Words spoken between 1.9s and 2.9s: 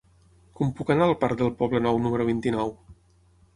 número vint-i-nou?